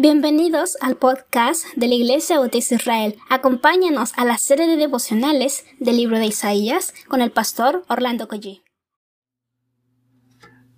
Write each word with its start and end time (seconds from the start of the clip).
Bienvenidos 0.00 0.76
al 0.80 0.94
podcast 0.94 1.64
de 1.74 1.88
la 1.88 1.96
Iglesia 1.96 2.38
Bautista 2.38 2.76
Israel. 2.76 3.16
Acompáñanos 3.30 4.12
a 4.16 4.24
la 4.24 4.38
serie 4.38 4.68
de 4.68 4.76
devocionales 4.76 5.64
del 5.80 5.96
libro 5.96 6.20
de 6.20 6.26
Isaías 6.26 6.94
con 7.08 7.20
el 7.20 7.32
pastor 7.32 7.82
Orlando 7.88 8.28
Collie. 8.28 8.62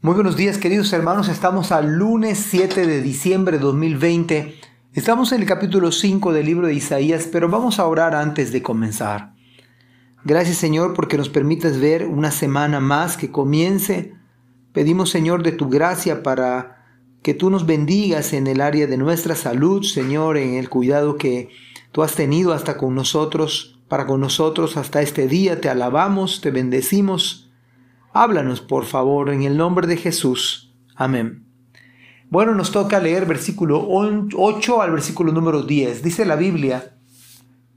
Muy 0.00 0.14
buenos 0.14 0.38
días 0.38 0.56
queridos 0.56 0.90
hermanos, 0.94 1.28
estamos 1.28 1.70
al 1.70 1.98
lunes 1.98 2.38
7 2.48 2.86
de 2.86 3.02
diciembre 3.02 3.58
de 3.58 3.64
2020. 3.64 4.58
Estamos 4.94 5.32
en 5.32 5.42
el 5.42 5.46
capítulo 5.46 5.92
5 5.92 6.32
del 6.32 6.46
libro 6.46 6.68
de 6.68 6.72
Isaías, 6.72 7.28
pero 7.30 7.50
vamos 7.50 7.78
a 7.78 7.86
orar 7.86 8.14
antes 8.14 8.52
de 8.52 8.62
comenzar. 8.62 9.34
Gracias 10.24 10.56
Señor 10.56 10.94
porque 10.94 11.18
nos 11.18 11.28
permites 11.28 11.78
ver 11.78 12.06
una 12.06 12.30
semana 12.30 12.80
más 12.80 13.18
que 13.18 13.30
comience. 13.30 14.14
Pedimos 14.72 15.10
Señor 15.10 15.42
de 15.42 15.52
tu 15.52 15.68
gracia 15.68 16.22
para 16.22 16.79
que 17.22 17.34
tú 17.34 17.50
nos 17.50 17.66
bendigas 17.66 18.32
en 18.32 18.46
el 18.46 18.60
área 18.60 18.86
de 18.86 18.96
nuestra 18.96 19.34
salud, 19.34 19.82
Señor, 19.82 20.36
en 20.36 20.54
el 20.54 20.70
cuidado 20.70 21.16
que 21.16 21.50
tú 21.92 22.02
has 22.02 22.14
tenido 22.14 22.52
hasta 22.52 22.76
con 22.76 22.94
nosotros, 22.94 23.78
para 23.88 24.06
con 24.06 24.20
nosotros 24.20 24.76
hasta 24.76 25.02
este 25.02 25.26
día. 25.28 25.60
Te 25.60 25.68
alabamos, 25.68 26.40
te 26.40 26.50
bendecimos. 26.50 27.50
Háblanos, 28.12 28.60
por 28.60 28.86
favor, 28.86 29.30
en 29.30 29.42
el 29.42 29.56
nombre 29.56 29.86
de 29.86 29.96
Jesús. 29.96 30.72
Amén. 30.96 31.44
Bueno, 32.30 32.54
nos 32.54 32.70
toca 32.70 33.00
leer 33.00 33.26
versículo 33.26 33.84
8 33.88 34.82
al 34.82 34.92
versículo 34.92 35.32
número 35.32 35.62
10. 35.62 36.02
Dice 36.02 36.24
la 36.24 36.36
Biblia, 36.36 36.94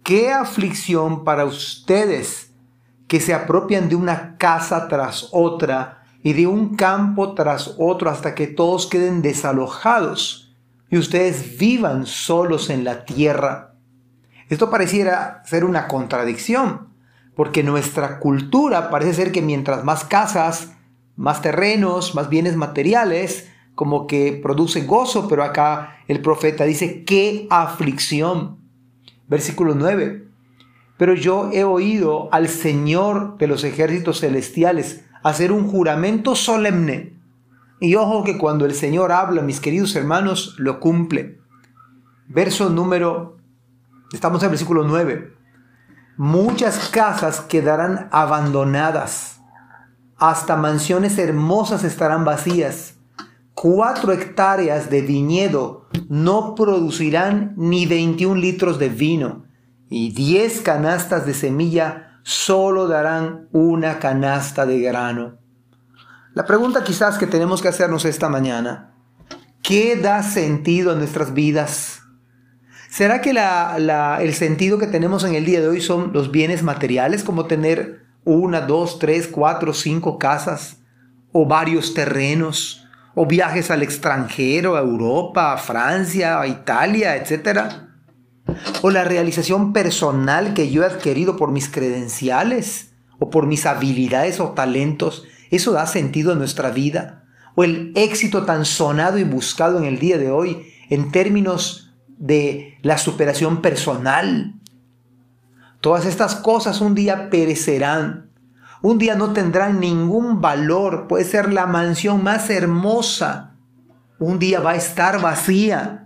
qué 0.03 0.31
aflicción 0.31 1.23
para 1.23 1.45
ustedes 1.45 2.53
que 3.07 3.19
se 3.19 3.33
apropian 3.33 3.89
de 3.89 3.95
una 3.95 4.37
casa 4.37 4.87
tras 4.87 5.29
otra 5.31 6.02
y 6.23 6.33
de 6.33 6.47
un 6.47 6.75
campo 6.75 7.33
tras 7.33 7.75
otro 7.77 8.09
hasta 8.09 8.33
que 8.33 8.47
todos 8.47 8.87
queden 8.87 9.21
desalojados 9.21 10.55
y 10.89 10.97
ustedes 10.97 11.57
vivan 11.57 12.05
solos 12.05 12.69
en 12.69 12.85
la 12.85 13.03
tierra. 13.03 13.75
Esto 14.49 14.69
pareciera 14.69 15.41
ser 15.45 15.65
una 15.65 15.87
contradicción, 15.87 16.89
porque 17.35 17.63
nuestra 17.63 18.19
cultura 18.19 18.89
parece 18.89 19.13
ser 19.13 19.31
que 19.31 19.41
mientras 19.41 19.83
más 19.83 20.05
casas, 20.05 20.73
más 21.15 21.41
terrenos, 21.41 22.15
más 22.15 22.29
bienes 22.29 22.55
materiales, 22.55 23.49
como 23.75 24.07
que 24.07 24.39
produce 24.41 24.81
gozo, 24.81 25.27
pero 25.27 25.43
acá 25.43 25.97
el 26.07 26.21
profeta 26.21 26.63
dice, 26.63 27.03
qué 27.03 27.47
aflicción. 27.49 28.59
Versículo 29.27 29.73
9. 29.75 30.27
Pero 30.97 31.15
yo 31.15 31.49
he 31.51 31.63
oído 31.63 32.29
al 32.31 32.47
Señor 32.47 33.37
de 33.39 33.47
los 33.47 33.63
ejércitos 33.63 34.19
celestiales 34.19 35.05
hacer 35.23 35.51
un 35.51 35.67
juramento 35.67 36.35
solemne. 36.35 37.19
Y 37.79 37.95
ojo 37.95 38.23
que 38.23 38.37
cuando 38.37 38.65
el 38.65 38.75
Señor 38.75 39.11
habla, 39.11 39.41
mis 39.41 39.59
queridos 39.59 39.95
hermanos, 39.95 40.55
lo 40.57 40.79
cumple. 40.79 41.39
Verso 42.27 42.69
número, 42.69 43.37
estamos 44.13 44.41
en 44.41 44.45
el 44.45 44.51
versículo 44.51 44.83
9. 44.83 45.33
Muchas 46.17 46.89
casas 46.89 47.41
quedarán 47.41 48.07
abandonadas, 48.11 49.41
hasta 50.17 50.55
mansiones 50.55 51.17
hermosas 51.17 51.83
estarán 51.83 52.23
vacías. 52.23 52.95
Cuatro 53.53 54.13
hectáreas 54.13 54.89
de 54.89 55.01
viñedo 55.01 55.89
no 56.09 56.55
producirán 56.55 57.53
ni 57.57 57.85
21 57.85 58.35
litros 58.39 58.79
de 58.79 58.89
vino, 58.89 59.45
y 59.89 60.13
diez 60.13 60.61
canastas 60.61 61.25
de 61.25 61.33
semilla 61.33 62.12
solo 62.23 62.87
darán 62.87 63.47
una 63.51 63.99
canasta 63.99 64.65
de 64.65 64.79
grano. 64.79 65.37
La 66.33 66.45
pregunta 66.45 66.83
quizás 66.83 67.17
que 67.17 67.27
tenemos 67.27 67.61
que 67.61 67.67
hacernos 67.67 68.05
esta 68.05 68.27
mañana, 68.27 68.95
¿qué 69.61 69.95
da 69.95 70.23
sentido 70.23 70.91
a 70.91 70.95
nuestras 70.95 71.33
vidas? 71.33 72.01
¿Será 72.89 73.21
que 73.21 73.31
el 73.31 74.33
sentido 74.33 74.77
que 74.77 74.87
tenemos 74.87 75.23
en 75.23 75.35
el 75.35 75.45
día 75.45 75.61
de 75.61 75.67
hoy 75.67 75.81
son 75.81 76.11
los 76.13 76.31
bienes 76.31 76.63
materiales, 76.63 77.23
como 77.23 77.45
tener 77.45 78.05
una, 78.23 78.61
dos, 78.61 78.99
tres, 78.99 79.27
cuatro, 79.27 79.73
cinco 79.73 80.17
casas, 80.17 80.77
o 81.31 81.47
varios 81.47 81.93
terrenos, 81.93 82.85
o 83.15 83.25
viajes 83.25 83.69
al 83.71 83.83
extranjero, 83.83 84.75
a 84.75 84.81
Europa, 84.81 85.53
a 85.53 85.57
Francia, 85.57 86.39
a 86.39 86.47
Italia, 86.47 87.15
etcétera? 87.15 87.92
O 88.81 88.89
la 88.89 89.03
realización 89.03 89.73
personal 89.73 90.53
que 90.53 90.69
yo 90.69 90.83
he 90.83 90.85
adquirido 90.85 91.37
por 91.37 91.51
mis 91.51 91.69
credenciales 91.69 92.91
o 93.19 93.29
por 93.29 93.47
mis 93.47 93.65
habilidades 93.65 94.39
o 94.39 94.49
talentos, 94.49 95.25
eso 95.51 95.71
da 95.71 95.85
sentido 95.85 96.31
a 96.31 96.35
nuestra 96.35 96.71
vida, 96.71 97.25
o 97.55 97.63
el 97.63 97.91
éxito 97.95 98.43
tan 98.43 98.65
sonado 98.65 99.17
y 99.17 99.23
buscado 99.23 99.77
en 99.77 99.85
el 99.85 99.99
día 99.99 100.17
de 100.17 100.31
hoy 100.31 100.67
en 100.89 101.11
términos 101.11 101.93
de 102.17 102.77
la 102.81 102.97
superación 102.97 103.61
personal. 103.61 104.55
Todas 105.81 106.05
estas 106.05 106.35
cosas 106.35 106.81
un 106.81 106.95
día 106.95 107.29
perecerán, 107.29 108.31
un 108.81 108.97
día 108.97 109.15
no 109.15 109.33
tendrán 109.33 109.79
ningún 109.79 110.41
valor, 110.41 111.07
puede 111.07 111.25
ser 111.25 111.53
la 111.53 111.65
mansión 111.65 112.23
más 112.23 112.49
hermosa, 112.49 113.55
un 114.19 114.39
día 114.39 114.59
va 114.59 114.71
a 114.71 114.75
estar 114.75 115.21
vacía 115.21 116.02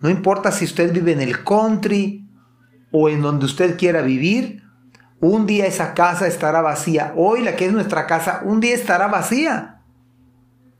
no 0.00 0.08
importa 0.08 0.50
si 0.50 0.64
usted 0.64 0.92
vive 0.92 1.12
en 1.12 1.20
el 1.20 1.44
country 1.44 2.26
o 2.90 3.08
en 3.08 3.22
donde 3.22 3.44
usted 3.44 3.78
quiera 3.78 4.02
vivir, 4.02 4.62
un 5.20 5.46
día 5.46 5.66
esa 5.66 5.92
casa 5.92 6.26
estará 6.26 6.62
vacía. 6.62 7.12
Hoy 7.16 7.42
la 7.42 7.54
que 7.54 7.66
es 7.66 7.72
nuestra 7.72 8.06
casa, 8.06 8.40
un 8.44 8.60
día 8.60 8.74
estará 8.74 9.08
vacía. 9.08 9.82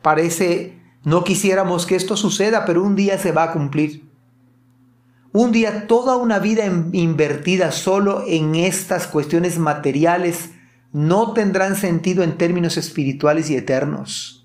Parece, 0.01 0.79
no 1.05 1.25
quisiéramos 1.25 1.85
que 1.85 1.97
esto 1.97 2.17
suceda, 2.17 2.65
pero 2.65 2.83
un 2.83 2.97
día 2.97 3.19
se 3.19 3.33
va 3.33 3.45
a 3.45 3.53
cumplir. 3.53 4.09
Un 5.33 5.53
día 5.53 5.87
toda 5.87 6.17
una 6.17 6.39
vida 6.39 6.65
invertida 6.93 7.71
solo 7.71 8.25
en 8.27 8.55
estas 8.55 9.07
cuestiones 9.07 9.59
materiales 9.59 10.51
no 10.93 11.35
tendrán 11.35 11.77
sentido 11.77 12.25
en 12.25 12.37
términos 12.37 12.77
espirituales 12.77 13.51
y 13.51 13.57
eternos. 13.57 14.40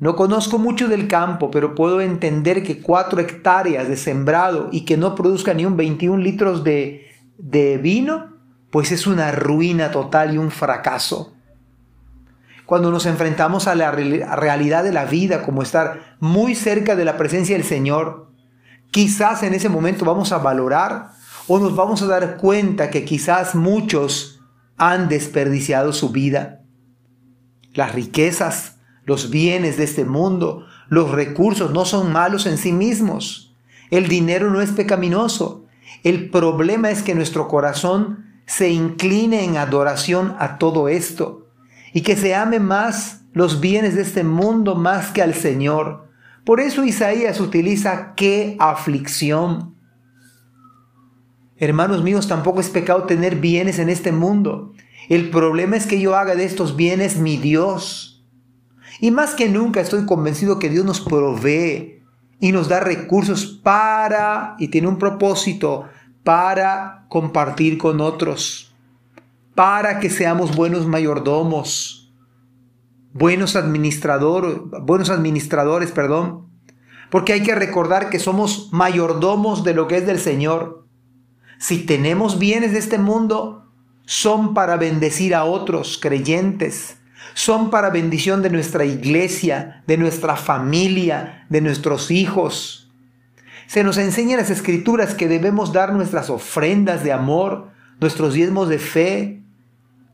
No 0.00 0.14
conozco 0.14 0.58
mucho 0.58 0.86
del 0.86 1.08
campo, 1.08 1.50
pero 1.50 1.74
puedo 1.74 2.00
entender 2.00 2.62
que 2.62 2.80
cuatro 2.80 3.20
hectáreas 3.20 3.88
de 3.88 3.96
sembrado 3.96 4.68
y 4.70 4.84
que 4.84 4.96
no 4.96 5.14
produzca 5.14 5.54
ni 5.54 5.66
un 5.66 5.76
21 5.76 6.18
litros 6.18 6.62
de, 6.62 7.08
de 7.36 7.78
vino, 7.78 8.36
pues 8.70 8.92
es 8.92 9.06
una 9.06 9.32
ruina 9.32 9.90
total 9.90 10.34
y 10.34 10.38
un 10.38 10.52
fracaso. 10.52 11.34
Cuando 12.64 12.90
nos 12.90 13.06
enfrentamos 13.06 13.66
a 13.66 13.74
la 13.74 13.90
realidad 13.90 14.84
de 14.84 14.92
la 14.92 15.06
vida, 15.06 15.42
como 15.42 15.62
estar 15.62 16.16
muy 16.20 16.54
cerca 16.54 16.94
de 16.94 17.04
la 17.04 17.16
presencia 17.16 17.56
del 17.56 17.64
Señor, 17.64 18.30
quizás 18.90 19.42
en 19.42 19.54
ese 19.54 19.68
momento 19.68 20.04
vamos 20.04 20.32
a 20.32 20.38
valorar 20.38 21.12
o 21.48 21.58
nos 21.58 21.74
vamos 21.74 22.02
a 22.02 22.06
dar 22.06 22.36
cuenta 22.36 22.90
que 22.90 23.04
quizás 23.04 23.54
muchos 23.54 24.40
han 24.76 25.08
desperdiciado 25.08 25.92
su 25.92 26.10
vida. 26.10 26.60
Las 27.72 27.94
riquezas, 27.94 28.77
los 29.08 29.30
bienes 29.30 29.78
de 29.78 29.84
este 29.84 30.04
mundo, 30.04 30.66
los 30.90 31.10
recursos 31.10 31.72
no 31.72 31.86
son 31.86 32.12
malos 32.12 32.44
en 32.44 32.58
sí 32.58 32.72
mismos. 32.72 33.56
El 33.90 34.06
dinero 34.06 34.50
no 34.50 34.60
es 34.60 34.70
pecaminoso. 34.70 35.64
El 36.04 36.28
problema 36.28 36.90
es 36.90 37.02
que 37.02 37.14
nuestro 37.14 37.48
corazón 37.48 38.26
se 38.44 38.68
incline 38.68 39.44
en 39.44 39.56
adoración 39.56 40.36
a 40.38 40.58
todo 40.58 40.90
esto 40.90 41.46
y 41.94 42.02
que 42.02 42.16
se 42.16 42.34
ame 42.34 42.60
más 42.60 43.22
los 43.32 43.60
bienes 43.60 43.94
de 43.94 44.02
este 44.02 44.24
mundo 44.24 44.74
más 44.74 45.10
que 45.10 45.22
al 45.22 45.32
Señor. 45.32 46.10
Por 46.44 46.60
eso 46.60 46.84
Isaías 46.84 47.40
utiliza 47.40 48.12
qué 48.14 48.56
aflicción. 48.58 49.74
Hermanos 51.56 52.02
míos, 52.02 52.28
tampoco 52.28 52.60
es 52.60 52.68
pecado 52.68 53.04
tener 53.04 53.36
bienes 53.36 53.78
en 53.78 53.88
este 53.88 54.12
mundo. 54.12 54.74
El 55.08 55.30
problema 55.30 55.78
es 55.78 55.86
que 55.86 55.98
yo 55.98 56.14
haga 56.14 56.34
de 56.34 56.44
estos 56.44 56.76
bienes 56.76 57.16
mi 57.16 57.38
Dios 57.38 58.17
y 59.00 59.10
más 59.10 59.34
que 59.34 59.48
nunca 59.48 59.80
estoy 59.80 60.06
convencido 60.06 60.58
que 60.58 60.70
Dios 60.70 60.84
nos 60.84 61.00
provee 61.00 62.02
y 62.40 62.52
nos 62.52 62.68
da 62.68 62.80
recursos 62.80 63.46
para, 63.46 64.56
y 64.58 64.68
tiene 64.68 64.88
un 64.88 64.98
propósito, 64.98 65.86
para 66.24 67.06
compartir 67.08 67.78
con 67.78 68.00
otros, 68.00 68.74
para 69.54 69.98
que 69.98 70.10
seamos 70.10 70.54
buenos 70.54 70.86
mayordomos, 70.86 72.12
buenos 73.12 73.56
administradores, 73.56 74.58
buenos 74.82 75.10
administradores, 75.10 75.90
perdón, 75.90 76.46
porque 77.10 77.32
hay 77.32 77.42
que 77.42 77.54
recordar 77.54 78.10
que 78.10 78.18
somos 78.18 78.68
mayordomos 78.72 79.64
de 79.64 79.74
lo 79.74 79.88
que 79.88 79.96
es 79.96 80.06
del 80.06 80.20
Señor. 80.20 80.86
Si 81.58 81.78
tenemos 81.86 82.38
bienes 82.38 82.72
de 82.72 82.78
este 82.78 82.98
mundo, 82.98 83.64
son 84.04 84.54
para 84.54 84.76
bendecir 84.76 85.34
a 85.34 85.44
otros 85.44 85.98
creyentes, 86.00 86.97
son 87.34 87.70
para 87.70 87.90
bendición 87.90 88.42
de 88.42 88.50
nuestra 88.50 88.84
iglesia, 88.84 89.82
de 89.86 89.96
nuestra 89.96 90.36
familia, 90.36 91.46
de 91.48 91.60
nuestros 91.60 92.10
hijos. 92.10 92.90
Se 93.66 93.84
nos 93.84 93.98
enseña 93.98 94.32
en 94.32 94.38
las 94.38 94.50
escrituras 94.50 95.14
que 95.14 95.28
debemos 95.28 95.72
dar 95.72 95.92
nuestras 95.92 96.30
ofrendas 96.30 97.04
de 97.04 97.12
amor, 97.12 97.68
nuestros 98.00 98.34
diezmos 98.34 98.68
de 98.68 98.78
fe. 98.78 99.42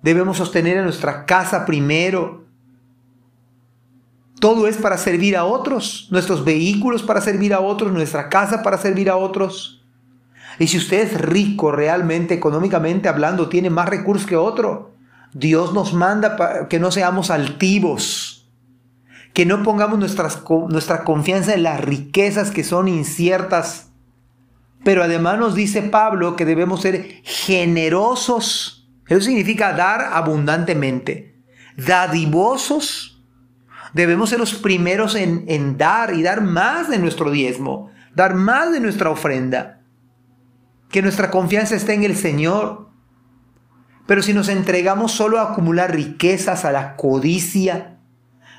Debemos 0.03 0.39
sostener 0.39 0.79
a 0.79 0.83
nuestra 0.83 1.25
casa 1.25 1.65
primero. 1.65 2.45
Todo 4.41 4.67
es 4.67 4.77
para 4.77 4.99
servir 4.99 5.37
a 5.37 5.45
otros, 5.45 6.09
nuestros 6.11 6.45
vehículos 6.45 7.03
para 7.03 7.21
servir 7.21 7.55
a 7.55 7.61
otros, 7.61 7.93
nuestra 7.93 8.29
casa 8.29 8.63
para 8.63 8.77
servir 8.77 9.09
a 9.09 9.17
otros. 9.17 9.85
Y 10.59 10.67
si 10.67 10.77
usted 10.77 11.01
es 11.01 11.21
rico 11.21 11.73
realmente, 11.73 12.35
económicamente 12.35 13.09
hablando, 13.09 13.49
tiene 13.49 13.71
más 13.71 13.89
recursos 13.89 14.27
que 14.27 14.37
otro, 14.37 14.94
Dios 15.35 15.75
nos 15.75 15.93
manda 15.93 16.69
que 16.69 16.79
no 16.79 16.93
seamos 16.93 17.31
altivos, 17.31 18.49
que 19.33 19.45
no 19.45 19.65
pongamos 19.65 19.99
nuestra 19.99 21.05
confianza 21.05 21.55
en 21.55 21.65
las 21.65 21.81
riquezas 21.81 22.53
que 22.53 22.63
son 22.63 22.87
inciertas. 22.87 23.91
Pero 24.85 25.03
además 25.03 25.39
nos 25.39 25.57
dice 25.57 25.83
Pablo 25.83 26.37
que 26.37 26.45
debemos 26.45 26.83
ser 26.83 27.21
generosos. 27.25 28.89
Eso 29.09 29.23
significa 29.23 29.73
dar 29.73 30.13
abundantemente. 30.13 31.43
Dadivosos. 31.77 33.25
Debemos 33.93 34.31
ser 34.31 34.39
los 34.39 34.55
primeros 34.55 35.17
en, 35.17 35.45
en 35.49 35.77
dar 35.77 36.15
y 36.15 36.23
dar 36.23 36.43
más 36.43 36.89
de 36.89 36.99
nuestro 36.99 37.31
diezmo, 37.31 37.91
dar 38.15 38.35
más 38.35 38.71
de 38.71 38.81
nuestra 38.81 39.11
ofrenda. 39.11 39.81
Que 40.91 41.03
nuestra 41.03 41.33
confianza 41.33 41.75
esté 41.75 41.95
en 41.95 42.05
el 42.05 42.17
Señor. 42.17 42.94
Pero 44.07 44.23
si 44.23 44.35
nos 44.35 44.49
entregamos 44.49 45.13
solo 45.13 45.39
a 45.39 45.53
acumular 45.53 45.95
riquezas, 45.95 46.65
a 46.65 46.73
la 46.73 46.97
codicia, 46.97 47.99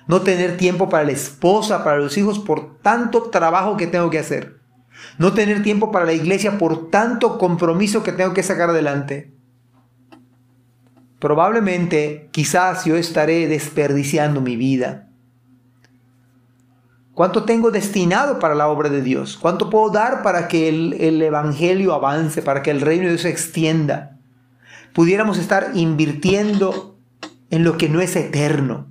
no 0.07 0.21
tener 0.21 0.57
tiempo 0.57 0.89
para 0.89 1.03
la 1.03 1.11
esposa, 1.11 1.83
para 1.83 1.97
los 1.97 2.17
hijos, 2.17 2.39
por 2.39 2.79
tanto 2.79 3.23
trabajo 3.23 3.77
que 3.77 3.87
tengo 3.87 4.09
que 4.09 4.19
hacer, 4.19 4.59
no 5.17 5.33
tener 5.33 5.61
tiempo 5.61 5.91
para 5.91 6.05
la 6.05 6.13
iglesia 6.13 6.57
por 6.57 6.89
tanto 6.89 7.37
compromiso 7.37 8.03
que 8.03 8.11
tengo 8.11 8.33
que 8.33 8.43
sacar 8.43 8.69
adelante, 8.69 9.33
probablemente 11.19 12.29
quizás 12.31 12.85
yo 12.85 12.95
estaré 12.95 13.47
desperdiciando 13.47 14.41
mi 14.41 14.55
vida. 14.55 15.09
¿Cuánto 17.13 17.45
tengo 17.45 17.71
destinado 17.71 18.39
para 18.39 18.55
la 18.55 18.67
obra 18.67 18.89
de 18.89 19.01
Dios? 19.01 19.37
¿Cuánto 19.37 19.69
puedo 19.69 19.89
dar 19.89 20.21
para 20.21 20.49
que 20.49 20.67
el, 20.67 20.93
el 20.99 21.21
Evangelio 21.21 21.93
avance, 21.93 22.41
para 22.41 22.61
que 22.61 22.71
el 22.71 22.81
reino 22.81 23.05
de 23.05 23.11
Dios 23.11 23.21
se 23.21 23.29
extienda? 23.29 24.14
Pudiéramos 24.95 25.37
estar 25.37 25.71
invirtiendo 25.75 26.97
en 27.49 27.65
lo 27.65 27.77
que 27.77 27.89
no 27.89 27.99
es 27.99 28.15
eterno. 28.15 28.87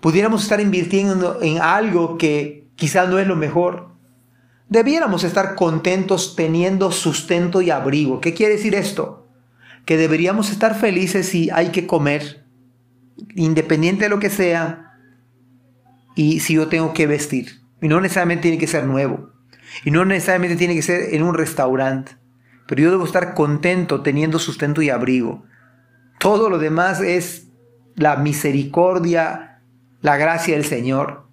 Pudiéramos 0.00 0.42
estar 0.42 0.60
invirtiendo 0.60 1.38
en 1.42 1.58
algo 1.60 2.18
que 2.18 2.68
quizá 2.76 3.06
no 3.06 3.18
es 3.18 3.26
lo 3.26 3.34
mejor. 3.34 3.88
Debiéramos 4.68 5.24
estar 5.24 5.54
contentos 5.54 6.36
teniendo 6.36 6.92
sustento 6.92 7.62
y 7.62 7.70
abrigo. 7.70 8.20
¿Qué 8.20 8.34
quiere 8.34 8.56
decir 8.56 8.74
esto? 8.74 9.26
Que 9.86 9.96
deberíamos 9.96 10.50
estar 10.50 10.78
felices 10.78 11.26
si 11.26 11.48
hay 11.50 11.70
que 11.70 11.86
comer, 11.86 12.44
independiente 13.34 14.04
de 14.04 14.10
lo 14.10 14.20
que 14.20 14.30
sea, 14.30 14.98
y 16.14 16.40
si 16.40 16.54
yo 16.54 16.68
tengo 16.68 16.92
que 16.92 17.06
vestir. 17.06 17.62
Y 17.80 17.88
no 17.88 18.02
necesariamente 18.02 18.42
tiene 18.42 18.58
que 18.58 18.66
ser 18.66 18.84
nuevo. 18.84 19.30
Y 19.82 19.90
no 19.92 20.04
necesariamente 20.04 20.56
tiene 20.56 20.74
que 20.74 20.82
ser 20.82 21.14
en 21.14 21.22
un 21.22 21.34
restaurante 21.34 22.19
pero 22.70 22.82
yo 22.82 22.90
debo 22.92 23.04
estar 23.04 23.34
contento 23.34 24.00
teniendo 24.00 24.38
sustento 24.38 24.80
y 24.80 24.90
abrigo. 24.90 25.42
Todo 26.20 26.48
lo 26.48 26.60
demás 26.60 27.00
es 27.00 27.48
la 27.96 28.14
misericordia, 28.14 29.60
la 30.02 30.16
gracia 30.16 30.54
del 30.54 30.64
Señor. 30.64 31.26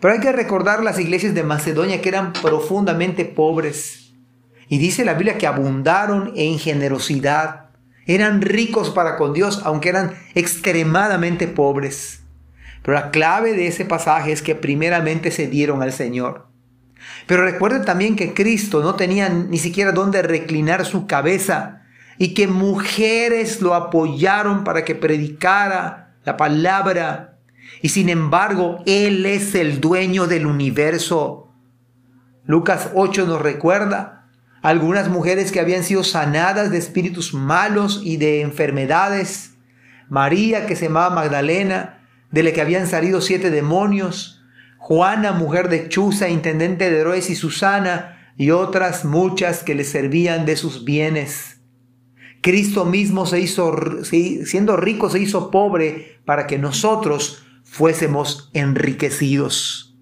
Pero 0.00 0.14
hay 0.14 0.18
que 0.18 0.32
recordar 0.32 0.82
las 0.82 0.98
iglesias 0.98 1.34
de 1.34 1.44
Macedonia 1.44 2.02
que 2.02 2.08
eran 2.08 2.32
profundamente 2.32 3.24
pobres. 3.24 4.12
Y 4.66 4.78
dice 4.78 5.04
la 5.04 5.14
Biblia 5.14 5.38
que 5.38 5.46
abundaron 5.46 6.32
en 6.34 6.58
generosidad. 6.58 7.66
Eran 8.08 8.42
ricos 8.42 8.90
para 8.90 9.16
con 9.16 9.34
Dios, 9.34 9.62
aunque 9.64 9.90
eran 9.90 10.16
extremadamente 10.34 11.46
pobres. 11.46 12.24
Pero 12.82 12.96
la 12.96 13.12
clave 13.12 13.52
de 13.52 13.68
ese 13.68 13.84
pasaje 13.84 14.32
es 14.32 14.42
que 14.42 14.56
primeramente 14.56 15.30
se 15.30 15.46
dieron 15.46 15.80
al 15.80 15.92
Señor. 15.92 16.51
Pero 17.26 17.44
recuerden 17.44 17.84
también 17.84 18.16
que 18.16 18.34
Cristo 18.34 18.82
no 18.82 18.94
tenía 18.94 19.28
ni 19.28 19.58
siquiera 19.58 19.92
dónde 19.92 20.22
reclinar 20.22 20.84
su 20.84 21.06
cabeza 21.06 21.82
y 22.18 22.34
que 22.34 22.46
mujeres 22.46 23.60
lo 23.60 23.74
apoyaron 23.74 24.64
para 24.64 24.84
que 24.84 24.94
predicara 24.94 26.14
la 26.24 26.36
palabra. 26.36 27.38
Y 27.80 27.88
sin 27.88 28.08
embargo, 28.08 28.82
Él 28.86 29.26
es 29.26 29.54
el 29.54 29.80
dueño 29.80 30.26
del 30.26 30.46
universo. 30.46 31.52
Lucas 32.44 32.90
8 32.94 33.26
nos 33.26 33.40
recuerda 33.40 34.28
algunas 34.62 35.08
mujeres 35.08 35.50
que 35.50 35.60
habían 35.60 35.82
sido 35.82 36.04
sanadas 36.04 36.70
de 36.70 36.78
espíritus 36.78 37.34
malos 37.34 38.00
y 38.04 38.16
de 38.16 38.42
enfermedades. 38.42 39.54
María, 40.08 40.66
que 40.66 40.76
se 40.76 40.86
llamaba 40.86 41.14
Magdalena, 41.14 42.06
de 42.30 42.42
la 42.42 42.52
que 42.52 42.60
habían 42.60 42.86
salido 42.86 43.20
siete 43.20 43.50
demonios. 43.50 44.41
Juana, 44.82 45.30
mujer 45.30 45.68
de 45.68 45.88
Chuza, 45.88 46.28
intendente 46.28 46.90
de 46.90 46.98
Herodes 46.98 47.30
y 47.30 47.36
Susana, 47.36 48.34
y 48.36 48.50
otras 48.50 49.04
muchas 49.04 49.62
que 49.62 49.76
le 49.76 49.84
servían 49.84 50.44
de 50.44 50.56
sus 50.56 50.84
bienes. 50.84 51.60
Cristo 52.40 52.84
mismo 52.84 53.24
se 53.24 53.38
hizo, 53.38 53.72
siendo 54.02 54.76
rico, 54.76 55.08
se 55.08 55.20
hizo 55.20 55.52
pobre 55.52 56.18
para 56.24 56.48
que 56.48 56.58
nosotros 56.58 57.44
fuésemos 57.62 58.50
enriquecidos. 58.54 59.96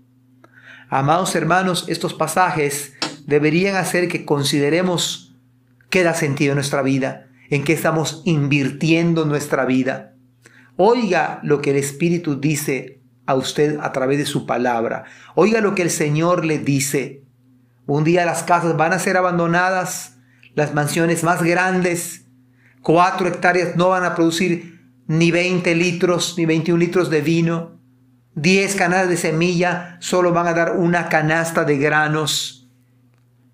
Amados 0.88 1.36
hermanos, 1.36 1.84
estos 1.88 2.14
pasajes 2.14 2.94
deberían 3.26 3.76
hacer 3.76 4.08
que 4.08 4.24
consideremos 4.24 5.36
qué 5.90 6.04
da 6.04 6.14
sentido 6.14 6.52
en 6.52 6.56
nuestra 6.56 6.80
vida, 6.80 7.28
en 7.50 7.64
qué 7.64 7.74
estamos 7.74 8.22
invirtiendo 8.24 9.26
nuestra 9.26 9.66
vida. 9.66 10.14
Oiga 10.76 11.38
lo 11.42 11.60
que 11.60 11.72
el 11.72 11.76
Espíritu 11.76 12.40
dice 12.40 12.99
a 13.30 13.36
usted 13.36 13.78
a 13.80 13.92
través 13.92 14.18
de 14.18 14.26
su 14.26 14.44
palabra. 14.44 15.04
Oiga 15.36 15.60
lo 15.60 15.76
que 15.76 15.82
el 15.82 15.90
Señor 15.90 16.44
le 16.44 16.58
dice. 16.58 17.22
Un 17.86 18.02
día 18.02 18.26
las 18.26 18.42
casas 18.42 18.76
van 18.76 18.92
a 18.92 18.98
ser 18.98 19.16
abandonadas, 19.16 20.16
las 20.54 20.74
mansiones 20.74 21.22
más 21.22 21.40
grandes, 21.40 22.26
cuatro 22.82 23.28
hectáreas 23.28 23.76
no 23.76 23.90
van 23.90 24.04
a 24.04 24.16
producir 24.16 24.80
ni 25.06 25.30
20 25.30 25.76
litros, 25.76 26.34
ni 26.36 26.44
21 26.44 26.78
litros 26.78 27.08
de 27.08 27.20
vino, 27.20 27.78
10 28.34 28.74
canastas 28.74 29.10
de 29.10 29.16
semilla 29.16 29.96
solo 30.00 30.32
van 30.32 30.48
a 30.48 30.52
dar 30.52 30.76
una 30.76 31.08
canasta 31.08 31.64
de 31.64 31.78
granos. 31.78 32.68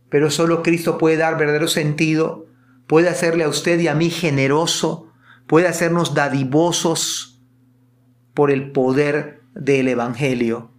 Pero 0.09 0.31
solo 0.31 0.63
Cristo 0.63 0.97
puede 0.97 1.19
dar 1.19 1.37
verdadero 1.37 1.69
sentido, 1.69 2.47
puede 2.87 3.11
hacerle 3.11 3.45
a 3.45 3.49
usted 3.49 3.79
y 3.81 3.89
a 3.89 3.95
mí 3.95 4.09
generoso, 4.09 5.13
puede 5.47 5.69
hacernos 5.69 6.15
dadivosos 6.15 7.43
por 8.33 8.51
el 8.51 8.73
poder 8.73 9.46
del 9.57 9.89
Evangelio. 9.89 10.71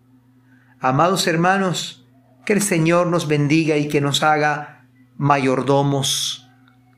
Amados 0.79 1.27
hermanos, 1.27 2.07
que 2.45 2.53
el 2.53 2.61
Señor 2.61 3.07
nos 3.07 3.27
bendiga 3.27 3.77
y 3.77 3.87
que 3.89 3.99
nos 3.99 4.23
haga 4.23 4.87
mayordomos, 5.17 6.47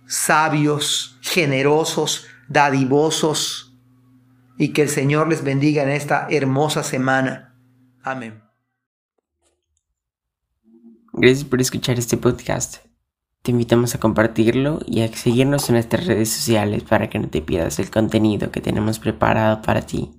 sabios, 0.05 1.17
generosos, 1.21 2.27
dadivosos, 2.47 3.69
y 4.57 4.73
que 4.73 4.81
el 4.81 4.89
Señor 4.89 5.29
les 5.29 5.43
bendiga 5.43 5.83
en 5.83 5.89
esta 5.89 6.27
hermosa 6.29 6.83
semana. 6.83 7.55
Amén. 8.03 8.43
Gracias 11.13 11.45
por 11.45 11.61
escuchar 11.61 11.97
este 11.97 12.17
podcast. 12.17 12.77
Te 13.41 13.51
invitamos 13.51 13.95
a 13.95 13.99
compartirlo 13.99 14.79
y 14.85 15.01
a 15.01 15.07
seguirnos 15.07 15.69
en 15.69 15.75
nuestras 15.75 16.05
redes 16.05 16.29
sociales 16.29 16.83
para 16.83 17.09
que 17.09 17.19
no 17.19 17.29
te 17.29 17.41
pierdas 17.41 17.79
el 17.79 17.89
contenido 17.89 18.51
que 18.51 18.59
tenemos 18.59 18.99
preparado 18.99 19.61
para 19.61 19.81
ti. 19.81 20.18